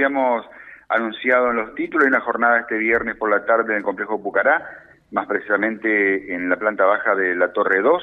habíamos 0.00 0.46
anunciado 0.88 1.50
en 1.50 1.56
los 1.56 1.74
títulos, 1.74 2.04
hay 2.04 2.08
una 2.08 2.20
jornada 2.20 2.60
este 2.60 2.78
viernes 2.78 3.16
por 3.16 3.30
la 3.30 3.44
tarde 3.44 3.72
en 3.72 3.78
el 3.78 3.82
complejo 3.82 4.22
Pucará, 4.22 4.66
más 5.10 5.26
precisamente 5.26 6.34
en 6.34 6.48
la 6.48 6.56
planta 6.56 6.86
baja 6.86 7.14
de 7.14 7.36
la 7.36 7.52
Torre 7.52 7.82
2, 7.82 8.02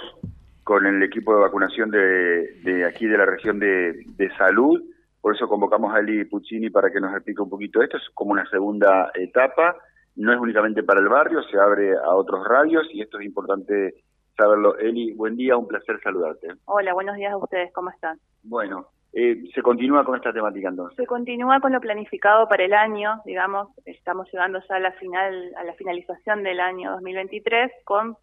con 0.64 0.86
el 0.86 1.02
equipo 1.02 1.34
de 1.34 1.42
vacunación 1.42 1.90
de, 1.90 2.86
aquí 2.88 3.08
de 3.08 3.18
la 3.18 3.26
región 3.26 3.58
de, 3.58 4.06
salud. 4.38 4.80
Por 5.22 5.36
eso 5.36 5.48
convocamos 5.48 5.94
a 5.94 6.00
Eli 6.00 6.26
Puccini 6.26 6.70
para 6.70 6.92
que 6.92 7.00
nos 7.00 7.14
explique 7.14 7.42
un 7.42 7.50
poquito 7.50 7.82
esto. 7.82 7.98
Es 7.98 8.04
como 8.14 8.32
una 8.32 8.48
segunda 8.48 9.10
etapa. 9.16 9.76
No 10.16 10.32
es 10.32 10.40
únicamente 10.40 10.84
para 10.84 11.00
el 11.00 11.10
barrio, 11.10 11.42
se 11.44 11.58
abre 11.58 11.96
a 11.96 12.14
otros 12.16 12.48
radios 12.48 12.88
y 12.92 13.02
esto 13.02 13.20
es 13.20 13.26
importante 13.26 13.96
saberlo. 14.36 14.78
Eli, 14.78 15.14
buen 15.14 15.36
día, 15.36 15.58
un 15.58 15.68
placer 15.68 16.00
saludarte. 16.04 16.48
Hola, 16.66 16.94
buenos 16.94 17.16
días 17.16 17.34
a 17.34 17.38
ustedes, 17.38 17.74
¿cómo 17.74 17.90
están? 17.90 18.20
Bueno, 18.44 18.88
eh, 19.20 19.50
se 19.52 19.64
continúa 19.64 20.06
con 20.06 20.16
esta 20.16 20.32
temática 20.32 20.70
entonces. 20.70 20.96
Se 20.96 21.08
continúa 21.08 21.60
con 21.60 21.72
lo 21.72 21.82
planificado 21.82 22.48
para 22.48 22.64
el 22.64 22.74
año, 22.76 23.20
digamos, 23.26 23.70
estamos 23.84 24.32
llegando 24.32 24.60
ya 24.70 24.76
a 24.76 24.80
la 24.80 24.92
final, 24.92 25.56
a 25.58 25.64
la 25.64 25.74
finalización 25.74 26.44
del 26.44 26.60
año 26.60 26.92
2023 26.92 27.72
con 27.84 28.16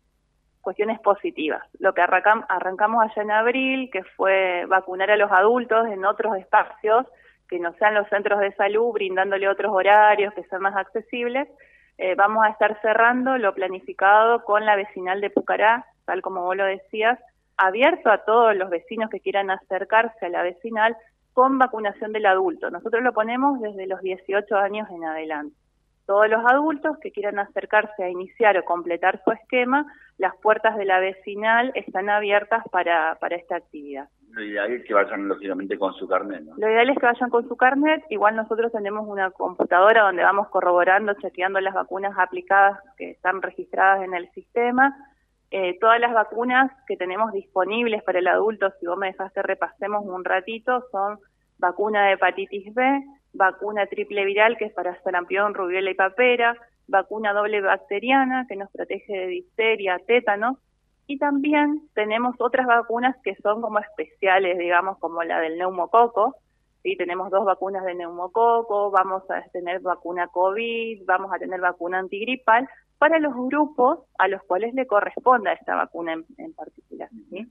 cuestiones 0.61 1.01
positivas. 1.01 1.65
Lo 1.81 1.95
que 1.95 2.01
arrancamos 2.01 3.03
allá 3.03 3.23
en 3.23 3.31
abril, 3.33 3.91
que 3.93 4.05
fue 4.05 4.67
vacunar 4.69 5.11
a 5.11 5.17
los 5.17 5.33
adultos 5.33 5.89
en 5.89 6.05
otros 6.05 6.37
espacios 6.37 7.07
que 7.49 7.59
no 7.59 7.75
sean 7.75 7.95
los 7.95 8.09
centros 8.09 8.39
de 8.39 8.55
salud, 8.55 8.93
brindándole 8.93 9.49
otros 9.49 9.73
horarios 9.73 10.33
que 10.35 10.45
sean 10.45 10.63
más 10.63 10.77
accesibles. 10.77 11.49
Eh, 11.99 12.15
vamos 12.15 12.45
a 12.45 12.51
estar 12.51 12.81
cerrando 12.83 13.37
lo 13.37 13.53
planificado 13.53 14.45
con 14.45 14.65
la 14.65 14.77
vecinal 14.77 15.21
de 15.21 15.31
Pucará, 15.31 15.87
tal 16.05 16.23
como 16.23 16.43
vos 16.43 16.57
lo 16.57 16.65
decías, 16.65 17.19
abierto 17.57 18.11
a 18.11 18.25
todos 18.25 18.57
los 18.57 18.71
vecinos 18.71 19.11
que 19.11 19.21
quieran 19.21 19.51
acercarse 19.51 20.27
a 20.27 20.29
la 20.29 20.43
vecinal 20.43 20.97
con 21.33 21.59
vacunación 21.59 22.13
del 22.13 22.27
adulto. 22.27 22.71
Nosotros 22.71 23.03
lo 23.03 23.13
ponemos 23.13 23.61
desde 23.61 23.87
los 23.87 24.01
18 24.01 24.57
años 24.57 24.89
en 24.91 25.05
adelante. 25.05 25.57
Todos 26.07 26.29
los 26.29 26.45
adultos 26.45 26.99
que 26.99 27.11
quieran 27.11 27.39
acercarse 27.39 28.05
a 28.05 28.11
iniciar 28.11 28.59
o 28.59 28.65
completar 28.65 29.23
su 29.25 29.33
esquema, 29.33 29.87
las 30.19 30.37
puertas 30.37 30.77
de 30.77 30.85
la 30.85 31.01
vecinal 31.01 31.73
están 31.75 32.11
abiertas 32.11 32.63
para, 32.71 33.17
para 33.21 33.37
esta 33.37 33.57
actividad. 33.57 34.09
Lo 34.31 34.43
ideal 34.43 34.73
es 34.73 34.85
que 34.85 34.93
vayan 34.93 35.29
lógicamente 35.29 35.79
con 35.79 35.95
su 35.95 36.07
carnet, 36.07 36.43
¿no? 36.43 36.57
Lo 36.57 36.69
ideal 36.69 36.91
es 36.91 36.99
que 36.99 37.07
vayan 37.07 37.31
con 37.31 37.49
su 37.49 37.57
carnet. 37.57 38.05
Igual 38.11 38.37
nosotros 38.37 38.73
tenemos 38.73 39.07
una 39.09 39.31
computadora 39.31 40.03
donde 40.03 40.25
vamos 40.25 40.49
corroborando, 40.49 41.15
chequeando 41.15 41.61
las 41.61 41.73
vacunas 41.73 42.15
aplicadas 42.19 42.79
que 42.99 43.13
están 43.13 43.41
registradas 43.41 44.03
en 44.05 44.13
el 44.13 44.29
sistema. 44.33 44.95
Eh, 45.51 45.79
todas 45.81 46.01
las 46.01 46.13
vacunas 46.13 46.71
que 46.87 46.97
tenemos 46.97 47.33
disponibles 47.33 48.03
para 48.03 48.19
el 48.19 48.27
adulto, 48.27 48.73
si 48.81 48.87
vos 48.87 48.99
me 48.99 49.09
dejaste 49.09 49.43
repasemos 49.43 50.05
un 50.05 50.25
ratito, 50.25 50.85
son 50.91 51.19
vacuna 51.59 52.07
de 52.07 52.13
hepatitis 52.15 52.75
B, 52.75 53.03
vacuna 53.33 53.87
triple 53.87 54.25
viral 54.25 54.57
que 54.57 54.67
es 54.67 54.73
para 54.73 55.01
sarampión, 55.03 55.55
rubiola 55.55 55.91
y 55.91 55.95
papera, 55.95 56.57
vacuna 56.89 57.33
doble 57.33 57.61
bacteriana 57.61 58.47
que 58.49 58.57
nos 58.57 58.71
protege 58.71 59.13
de 59.13 59.27
difteria, 59.27 59.99
tétano, 60.07 60.59
y 61.07 61.19
también 61.19 61.83
tenemos 61.95 62.35
otras 62.39 62.67
vacunas 62.67 63.17
que 63.23 63.35
son 63.37 63.61
como 63.61 63.79
especiales, 63.79 64.59
digamos, 64.59 64.99
como 64.99 65.23
la 65.23 65.41
del 65.41 65.59
neumococo, 65.59 66.37
¿sí? 66.83 66.97
tenemos 66.97 67.31
dos 67.31 67.45
vacunas 67.45 67.85
de 67.85 67.95
neumococo, 67.95 68.91
vamos 68.91 69.23
a 69.31 69.43
tener 69.51 69.81
vacuna 69.81 70.29
COVID, 70.29 71.05
vamos 71.05 71.31
a 71.33 71.39
tener 71.39 71.61
vacuna 71.61 71.99
antigripal, 71.99 72.69
para 72.99 73.19
los 73.19 73.35
grupos 73.35 74.01
a 74.19 74.29
los 74.29 74.43
cuales 74.45 74.75
le 74.75 74.87
corresponda 74.87 75.53
esta 75.53 75.75
vacuna 75.75 76.15
en, 76.39 76.53
particular. 76.55 77.09
¿sí? 77.31 77.47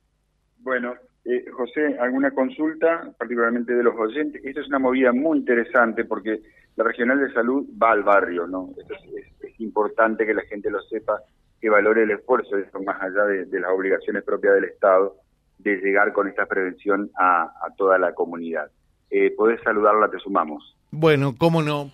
Bueno, 0.60 0.94
eh, 1.26 1.46
José, 1.52 1.98
¿alguna 2.00 2.32
consulta, 2.32 3.14
particularmente 3.18 3.74
de 3.74 3.84
los 3.84 3.96
oyentes? 3.96 4.44
Esto 4.44 4.62
es 4.62 4.68
una 4.68 4.80
movida 4.80 5.12
muy 5.12 5.38
interesante 5.38 6.06
porque 6.06 6.42
la 6.76 6.84
Regional 6.84 7.20
de 7.20 7.34
Salud 7.34 7.68
va 7.82 7.92
al 7.92 8.04
barrio, 8.04 8.48
¿no? 8.48 8.70
es, 8.78 9.60
importante 9.60 10.26
que 10.26 10.34
la 10.34 10.42
gente 10.44 10.70
lo 10.70 10.82
sepa, 10.82 11.22
que 11.62 11.70
valore 11.70 12.04
el 12.04 12.12
esfuerzo, 12.12 12.58
eso 12.58 12.82
más 12.82 13.02
allá 13.02 13.24
de, 13.26 13.60
las 13.60 13.72
obligaciones 13.72 14.24
propias 14.24 14.56
del 14.56 14.66
Estado, 14.66 15.16
de 15.60 15.78
llegar 15.78 16.12
con 16.12 16.28
esta 16.28 16.46
prevención 16.46 17.10
a, 17.18 17.54
toda 17.78 17.98
la 17.98 18.14
comunidad. 18.14 18.70
Eh, 19.10 19.32
¿Podés 19.38 19.62
saludarla? 19.62 20.10
Te 20.10 20.20
sumamos. 20.20 20.76
Bueno, 20.92 21.36
cómo 21.38 21.62
no. 21.62 21.92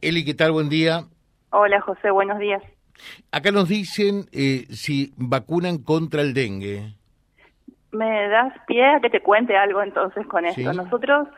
Eli, 0.00 0.24
¿qué 0.24 0.34
tal? 0.34 0.52
Buen 0.52 0.68
día. 0.68 1.04
Hola, 1.50 1.80
José, 1.80 2.10
buenos 2.10 2.38
días. 2.38 2.62
Acá 3.30 3.50
nos 3.52 3.68
dicen 3.68 4.26
eh, 4.32 4.66
si 4.70 5.12
vacunan 5.16 5.78
contra 5.78 6.22
el 6.22 6.34
dengue 6.34 6.98
me 7.92 8.28
das 8.28 8.52
pie 8.66 8.84
a 8.84 9.00
que 9.00 9.10
te 9.10 9.20
cuente 9.20 9.56
algo 9.56 9.82
entonces 9.82 10.26
con 10.26 10.44
esto. 10.44 10.72
Nosotros 10.72 11.28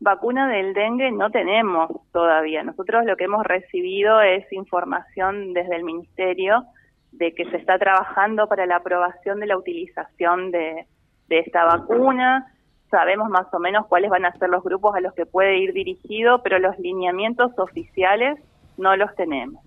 vacuna 0.00 0.48
del 0.48 0.74
dengue 0.74 1.10
no 1.10 1.30
tenemos 1.30 1.90
todavía. 2.12 2.62
Nosotros 2.62 3.04
lo 3.04 3.16
que 3.16 3.24
hemos 3.24 3.44
recibido 3.44 4.20
es 4.20 4.50
información 4.52 5.52
desde 5.52 5.76
el 5.76 5.84
Ministerio 5.84 6.64
de 7.12 7.34
que 7.34 7.46
se 7.46 7.56
está 7.56 7.78
trabajando 7.78 8.46
para 8.46 8.66
la 8.66 8.76
aprobación 8.76 9.40
de 9.40 9.46
la 9.46 9.56
utilización 9.56 10.50
de, 10.50 10.86
de 11.28 11.38
esta 11.40 11.64
vacuna. 11.64 12.52
Sabemos 12.90 13.28
más 13.30 13.52
o 13.52 13.58
menos 13.58 13.86
cuáles 13.86 14.10
van 14.10 14.26
a 14.26 14.32
ser 14.32 14.48
los 14.48 14.62
grupos 14.62 14.94
a 14.94 15.00
los 15.00 15.12
que 15.14 15.26
puede 15.26 15.58
ir 15.58 15.72
dirigido, 15.72 16.42
pero 16.42 16.58
los 16.58 16.78
lineamientos 16.78 17.58
oficiales 17.58 18.38
no 18.76 18.96
los 18.96 19.12
tenemos. 19.16 19.65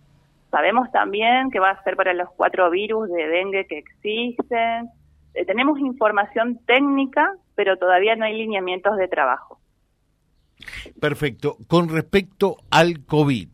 Sabemos 0.51 0.91
también 0.91 1.51
que 1.51 1.59
va 1.59 1.71
a 1.71 1.83
ser 1.83 1.95
para 1.95 2.13
los 2.13 2.29
cuatro 2.35 2.69
virus 2.69 3.09
de 3.09 3.27
dengue 3.27 3.67
que 3.67 3.77
existen, 3.77 4.89
eh, 5.33 5.45
tenemos 5.45 5.79
información 5.79 6.59
técnica, 6.65 7.35
pero 7.55 7.77
todavía 7.77 8.15
no 8.15 8.25
hay 8.25 8.35
lineamientos 8.37 8.97
de 8.97 9.07
trabajo. 9.07 9.59
Perfecto. 10.99 11.57
Con 11.67 11.89
respecto 11.89 12.57
al 12.71 13.05
COVID, 13.05 13.47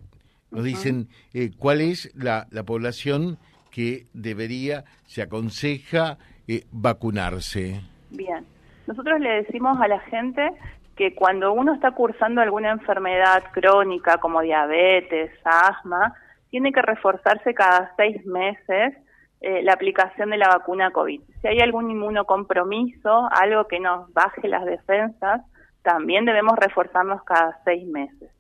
nos 0.52 0.64
dicen 0.64 1.10
eh, 1.34 1.52
cuál 1.58 1.82
es 1.82 2.12
la, 2.16 2.48
población 2.66 3.38
que 3.72 4.06
debería, 4.14 4.86
se 5.06 5.22
aconseja 5.22 6.18
eh, 6.48 6.64
vacunarse. 6.72 7.82
Bien. 8.10 8.46
Nosotros 8.88 9.20
le 9.20 9.44
decimos 9.44 9.80
a 9.82 9.88
la 9.88 10.00
gente 10.00 10.52
que 10.96 11.14
cuando 11.14 11.52
uno 11.52 11.74
está 11.74 11.92
cursando 11.92 12.42
alguna 12.42 12.72
enfermedad 12.72 13.44
crónica 13.52 14.18
como 14.18 14.42
diabetes, 14.42 15.32
asma, 15.44 16.14
tiene 16.56 16.72
que 16.72 16.82
reforzarse 16.82 17.54
cada 17.54 17.92
seis 17.98 18.26
meses 18.26 18.94
eh, 19.42 19.62
la 19.62 19.74
aplicación 19.74 20.30
de 20.30 20.38
la 20.38 20.48
vacuna 20.48 20.92
COVID. 20.92 21.20
Si 21.42 21.48
hay 21.50 21.60
algún 21.60 21.92
inmunocompromiso, 21.92 23.28
algo 23.30 23.68
que 23.68 23.82
nos 23.82 24.10
baje 24.14 24.48
las 24.48 24.64
defensas, 24.64 25.42
también 25.82 26.24
debemos 26.24 26.58
reforzarnos 26.58 27.22
cada 27.24 27.60
seis 27.66 27.86
meses. 27.86 28.32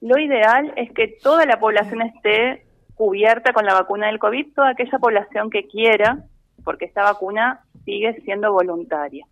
Lo 0.00 0.20
ideal 0.20 0.72
es 0.76 0.92
que 0.92 1.18
toda 1.20 1.46
la 1.46 1.58
población 1.58 2.00
esté 2.02 2.64
cubierta 2.94 3.52
con 3.52 3.64
la 3.64 3.74
vacuna 3.74 4.06
del 4.06 4.20
COVID, 4.20 4.54
toda 4.54 4.70
aquella 4.70 5.00
población 5.00 5.50
que 5.50 5.66
quiera, 5.66 6.18
porque 6.62 6.84
esta 6.84 7.02
vacuna 7.02 7.64
sigue 7.84 8.20
siendo 8.20 8.52
voluntaria. 8.52 9.26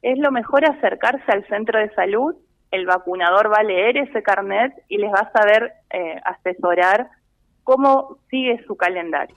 Es 0.00 0.18
lo 0.18 0.32
mejor 0.32 0.64
acercarse 0.64 1.30
al 1.30 1.46
centro 1.48 1.78
de 1.78 1.90
salud, 1.90 2.34
el 2.70 2.86
vacunador 2.86 3.52
va 3.52 3.58
a 3.58 3.62
leer 3.62 3.98
ese 3.98 4.22
carnet 4.22 4.72
y 4.88 4.96
les 4.96 5.12
va 5.12 5.20
a 5.20 5.32
saber 5.32 5.74
eh, 5.90 6.18
asesorar 6.24 7.10
cómo 7.64 8.18
sigue 8.30 8.64
su 8.66 8.76
calendario 8.76 9.36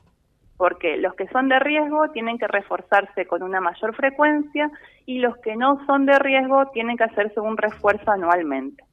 porque 0.57 0.97
los 0.97 1.13
que 1.15 1.27
son 1.29 1.49
de 1.49 1.59
riesgo 1.59 2.09
tienen 2.11 2.37
que 2.37 2.47
reforzarse 2.47 3.25
con 3.25 3.43
una 3.43 3.59
mayor 3.59 3.95
frecuencia 3.95 4.71
y 5.05 5.19
los 5.19 5.37
que 5.37 5.55
no 5.55 5.85
son 5.85 6.05
de 6.05 6.17
riesgo 6.17 6.67
tienen 6.73 6.97
que 6.97 7.03
hacerse 7.03 7.39
un 7.39 7.57
refuerzo 7.57 8.11
anualmente. 8.11 8.83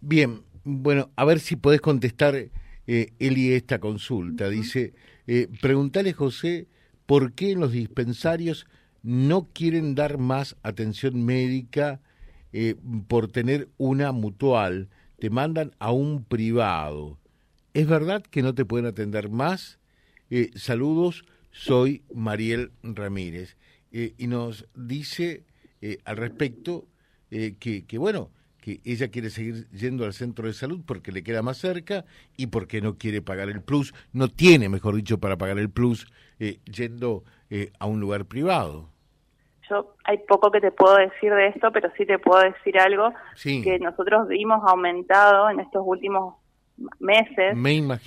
Bien, 0.00 0.40
bueno, 0.64 1.10
a 1.16 1.24
ver 1.24 1.38
si 1.38 1.56
podés 1.56 1.80
contestar, 1.80 2.34
eh, 2.34 3.12
Eli, 3.18 3.52
esta 3.52 3.78
consulta. 3.78 4.48
Dice, 4.48 4.94
eh, 5.26 5.48
preguntale, 5.60 6.12
José, 6.12 6.66
¿por 7.06 7.34
qué 7.34 7.52
en 7.52 7.60
los 7.60 7.72
dispensarios 7.72 8.66
no 9.02 9.48
quieren 9.52 9.94
dar 9.94 10.18
más 10.18 10.56
atención 10.62 11.24
médica 11.24 12.00
eh, 12.52 12.74
por 13.06 13.28
tener 13.28 13.68
una 13.76 14.12
mutual? 14.12 14.88
Te 15.18 15.30
mandan 15.30 15.72
a 15.78 15.92
un 15.92 16.24
privado. 16.24 17.18
¿Es 17.74 17.88
verdad 17.88 18.22
que 18.22 18.42
no 18.42 18.54
te 18.54 18.66
pueden 18.66 18.84
atender 18.84 19.30
más? 19.30 19.78
Eh, 20.28 20.50
saludos, 20.54 21.24
soy 21.52 22.02
Mariel 22.14 22.72
Ramírez. 22.82 23.56
Eh, 23.92 24.12
y 24.18 24.26
nos 24.26 24.68
dice 24.74 25.44
eh, 25.80 25.98
al 26.04 26.18
respecto 26.18 26.86
que, 27.30 27.86
que, 27.86 27.96
bueno, 27.96 28.28
que 28.60 28.82
ella 28.84 29.08
quiere 29.08 29.30
seguir 29.30 29.66
yendo 29.70 30.04
al 30.04 30.12
centro 30.12 30.46
de 30.46 30.52
salud 30.52 30.82
porque 30.86 31.12
le 31.12 31.24
queda 31.24 31.40
más 31.40 31.56
cerca 31.56 32.04
y 32.36 32.48
porque 32.48 32.82
no 32.82 32.98
quiere 32.98 33.22
pagar 33.22 33.48
el 33.48 33.62
plus, 33.62 33.94
no 34.12 34.28
tiene, 34.28 34.68
mejor 34.68 34.94
dicho, 34.96 35.16
para 35.16 35.38
pagar 35.38 35.58
el 35.58 35.70
plus 35.70 36.06
yendo 36.66 37.24
a 37.78 37.86
un 37.86 38.00
lugar 38.00 38.26
privado. 38.26 38.90
Yo 39.70 39.96
hay 40.04 40.18
poco 40.28 40.50
que 40.50 40.60
te 40.60 40.72
puedo 40.72 40.94
decir 40.96 41.32
de 41.32 41.48
esto, 41.48 41.72
pero 41.72 41.90
sí 41.96 42.04
te 42.04 42.18
puedo 42.18 42.42
decir 42.42 42.78
algo 42.78 43.14
que 43.42 43.78
nosotros 43.78 44.28
vimos 44.28 44.60
aumentado 44.66 45.48
en 45.48 45.60
estos 45.60 45.82
últimos 45.86 46.34
meses 46.98 47.56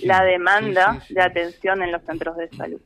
la 0.00 0.24
demanda 0.24 1.00
de 1.08 1.22
atención 1.22 1.82
en 1.82 1.92
los 1.92 2.02
centros 2.02 2.36
de 2.36 2.48
salud. 2.48 2.80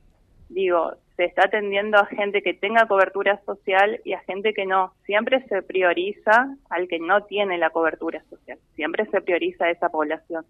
Digo, 0.48 0.92
se 1.16 1.24
está 1.24 1.46
atendiendo 1.46 1.98
a 1.98 2.06
gente 2.06 2.42
que 2.42 2.54
tenga 2.54 2.86
cobertura 2.86 3.40
social 3.44 4.00
y 4.04 4.14
a 4.14 4.20
gente 4.20 4.52
que 4.52 4.66
no. 4.66 4.94
Siempre 5.04 5.44
se 5.48 5.62
prioriza 5.62 6.56
al 6.68 6.88
que 6.88 6.98
no 6.98 7.24
tiene 7.24 7.58
la 7.58 7.70
cobertura 7.70 8.22
social. 8.30 8.58
Siempre 8.74 9.06
se 9.06 9.20
prioriza 9.20 9.70
esa 9.70 9.90
población. 9.90 10.44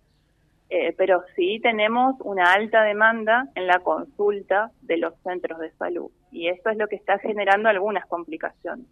Eh, 0.73 0.95
pero 0.97 1.25
sí 1.35 1.59
tenemos 1.61 2.15
una 2.21 2.53
alta 2.53 2.83
demanda 2.83 3.49
en 3.57 3.67
la 3.67 3.81
consulta 3.81 4.71
de 4.83 4.99
los 4.99 5.13
centros 5.25 5.59
de 5.59 5.73
salud 5.73 6.13
y 6.31 6.47
esto 6.47 6.71
es 6.71 6.79
lo 6.79 6.87
que 6.87 6.95
está 6.95 7.19
generando 7.19 7.69
algunas 7.69 8.07
complicaciones. 8.07 8.87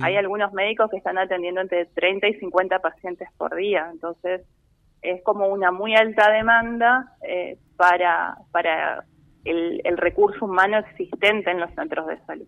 Hay 0.00 0.16
algunos 0.16 0.52
médicos 0.54 0.90
que 0.90 0.96
están 0.96 1.18
atendiendo 1.18 1.60
entre 1.60 1.86
30 1.86 2.26
y 2.28 2.34
50 2.40 2.80
pacientes 2.80 3.28
por 3.36 3.54
día, 3.54 3.88
entonces 3.92 4.40
es 5.02 5.22
como 5.22 5.48
una 5.48 5.70
muy 5.70 5.94
alta 5.94 6.30
demanda 6.30 7.12
eh, 7.22 7.58
para, 7.76 8.36
para 8.50 9.04
el, 9.44 9.96
recurso 9.96 10.44
humano 10.44 10.78
existente 10.78 11.50
en 11.50 11.60
los 11.60 11.70
centros 11.74 12.06
de 12.06 12.18
salud. 12.26 12.46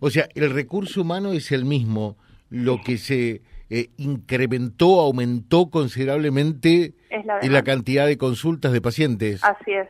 O 0.00 0.10
sea, 0.10 0.26
el 0.34 0.52
recurso 0.52 1.02
humano 1.02 1.32
es 1.32 1.52
el 1.52 1.64
mismo, 1.64 2.16
lo 2.48 2.78
que 2.84 2.98
se 2.98 3.42
eh, 3.70 3.90
incrementó, 3.98 5.00
aumentó 5.00 5.70
considerablemente 5.70 6.94
en 7.10 7.52
la 7.52 7.62
cantidad 7.62 8.06
de 8.06 8.18
consultas 8.18 8.72
de 8.72 8.80
pacientes. 8.80 9.44
Así 9.44 9.72
es. 9.72 9.88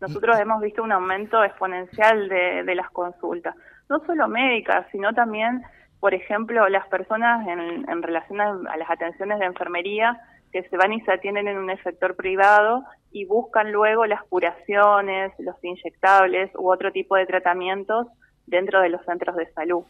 Nosotros 0.00 0.38
hemos 0.38 0.60
visto 0.60 0.82
un 0.82 0.92
aumento 0.92 1.42
exponencial 1.42 2.28
de, 2.28 2.62
de 2.64 2.74
las 2.74 2.90
consultas, 2.90 3.54
no 3.88 4.04
solo 4.06 4.28
médicas, 4.28 4.86
sino 4.92 5.12
también, 5.12 5.62
por 6.00 6.14
ejemplo, 6.14 6.68
las 6.68 6.86
personas 6.88 7.46
en, 7.46 7.88
en 7.88 8.02
relación 8.02 8.40
a, 8.40 8.76
las 8.76 8.90
atenciones 8.90 9.38
de 9.38 9.46
enfermería 9.46 10.20
que 10.52 10.62
se 10.68 10.76
van 10.76 10.92
y 10.92 11.00
se 11.00 11.12
atienden 11.12 11.48
en 11.48 11.56
un 11.56 11.70
sector 11.82 12.14
privado 12.14 12.84
y 13.10 13.24
buscan 13.24 13.72
luego 13.72 14.06
las 14.06 14.22
curaciones, 14.24 15.32
los 15.38 15.56
inyectables 15.62 16.50
u 16.54 16.70
otro 16.70 16.92
tipo 16.92 17.16
de 17.16 17.26
tratamientos 17.26 18.06
dentro 18.46 18.80
de 18.80 18.90
los 18.90 19.04
centros 19.04 19.36
de 19.36 19.50
salud. 19.52 19.84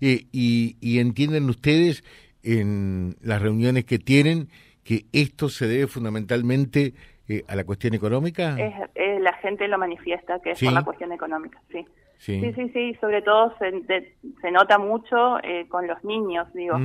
Eh, 0.00 0.26
y, 0.32 0.98
entienden 0.98 1.48
ustedes 1.50 2.04
en 2.42 3.16
las 3.20 3.42
reuniones 3.42 3.84
que 3.84 3.98
tienen 3.98 4.48
que 4.84 5.04
esto 5.12 5.48
se 5.48 5.66
debe 5.66 5.88
fundamentalmente 5.88 6.94
eh, 7.28 7.42
a 7.48 7.56
la 7.56 7.64
cuestión 7.64 7.94
económica? 7.94 8.56
Es, 8.58 8.74
la 9.20 9.32
gente 9.38 9.66
lo 9.66 9.78
manifiesta 9.78 10.38
que 10.38 10.52
es 10.52 10.62
por 10.62 10.72
la 10.72 10.84
cuestión 10.84 11.12
económica, 11.12 11.60
sí. 11.72 11.84
Sí, 12.18 12.52
sí, 12.54 12.68
sí, 12.70 12.94
sobre 13.00 13.22
todo 13.22 13.54
se, 13.58 14.14
se 14.40 14.50
nota 14.50 14.78
mucho 14.78 15.38
eh, 15.42 15.66
con 15.68 15.86
los 15.86 16.02
niños, 16.02 16.52
digo. 16.54 16.76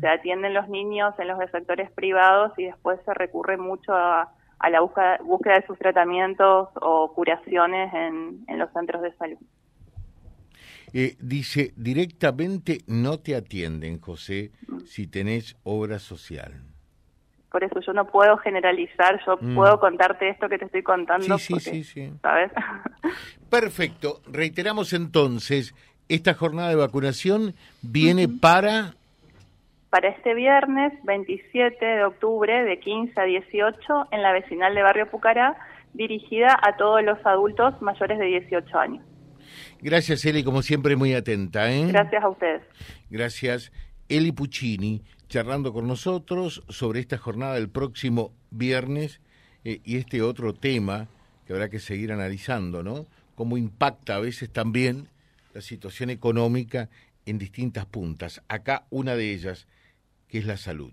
Se 0.00 0.08
atienden 0.08 0.54
los 0.54 0.68
niños 0.68 1.14
en 1.18 1.28
los 1.28 1.38
sectores 1.50 1.90
privados 1.92 2.52
y 2.58 2.64
después 2.64 2.98
se 3.04 3.14
recurre 3.14 3.56
mucho 3.56 3.94
a, 3.94 4.32
la 4.70 4.80
búsqueda, 4.80 5.18
búsqueda, 5.22 5.54
de 5.60 5.66
sus 5.66 5.78
tratamientos 5.78 6.68
o 6.80 7.12
curaciones 7.14 7.92
en, 7.94 8.44
en 8.48 8.58
los 8.58 8.72
centros 8.72 9.02
de 9.02 9.12
salud. 9.16 9.38
Eh, 10.92 11.16
dice, 11.20 11.72
directamente 11.76 12.78
no 12.86 13.18
te 13.18 13.36
atienden, 13.36 14.00
José, 14.00 14.52
si 14.86 15.06
tenés 15.06 15.56
obra 15.62 15.98
social. 15.98 16.62
Por 17.50 17.64
eso 17.64 17.80
yo 17.80 17.92
no 17.92 18.06
puedo 18.06 18.36
generalizar, 18.38 19.20
yo 19.26 19.38
mm. 19.40 19.54
puedo 19.54 19.80
contarte 19.80 20.28
esto 20.28 20.48
que 20.48 20.58
te 20.58 20.66
estoy 20.66 20.82
contando. 20.82 21.38
Sí, 21.38 21.58
sí, 21.60 21.82
sí, 21.82 22.12
¿Sabes? 22.20 22.52
Perfecto. 23.50 24.20
Reiteramos 24.30 24.92
entonces, 24.92 25.74
esta 26.08 26.34
jornada 26.34 26.68
de 26.68 26.76
vacunación 26.76 27.54
viene 27.82 28.28
para... 28.28 28.94
Para 29.90 30.08
este 30.10 30.34
viernes 30.34 30.92
27 31.04 31.82
de 31.82 32.04
octubre 32.04 32.62
de 32.64 32.78
15 32.78 33.18
a 33.18 33.24
18 33.24 34.08
en 34.10 34.22
la 34.22 34.32
vecinal 34.32 34.74
de 34.74 34.82
Barrio 34.82 35.10
Pucará, 35.10 35.56
dirigida 35.94 36.58
a 36.62 36.76
todos 36.76 37.02
los 37.02 37.18
adultos 37.24 37.80
mayores 37.80 38.18
de 38.18 38.26
18 38.26 38.78
años. 38.78 39.04
Gracias, 39.80 40.24
Eli, 40.26 40.44
como 40.44 40.60
siempre, 40.60 40.96
muy 40.96 41.14
atenta. 41.14 41.70
¿eh? 41.72 41.86
Gracias 41.88 42.22
a 42.22 42.28
ustedes. 42.28 42.62
Gracias. 43.08 43.72
Eli 44.08 44.32
Puccini, 44.32 45.02
charlando 45.28 45.72
con 45.72 45.86
nosotros 45.86 46.62
sobre 46.68 47.00
esta 47.00 47.18
jornada 47.18 47.54
del 47.54 47.68
próximo 47.68 48.32
viernes 48.50 49.20
eh, 49.64 49.80
y 49.84 49.96
este 49.96 50.22
otro 50.22 50.54
tema 50.54 51.08
que 51.46 51.52
habrá 51.52 51.68
que 51.68 51.80
seguir 51.80 52.12
analizando, 52.12 52.82
¿no? 52.82 53.06
Cómo 53.34 53.56
impacta 53.56 54.16
a 54.16 54.20
veces 54.20 54.50
también 54.50 55.08
la 55.54 55.60
situación 55.60 56.10
económica 56.10 56.88
en 57.26 57.38
distintas 57.38 57.86
puntas. 57.86 58.42
Acá 58.48 58.86
una 58.90 59.14
de 59.16 59.32
ellas, 59.32 59.66
que 60.28 60.38
es 60.38 60.46
la 60.46 60.56
salud 60.56 60.92